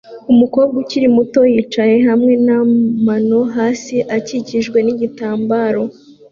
Umukobwa 0.31 0.75
ukiri 0.83 1.07
muto 1.15 1.41
yicaye 1.53 1.95
hamwe 2.07 2.33
n'amano 2.45 3.39
hasi 3.55 3.95
akikijwe 4.17 4.77
nigitambara 4.81 5.79